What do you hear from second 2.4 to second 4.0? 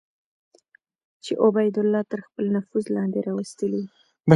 نفوذ لاندې راوستلي وو.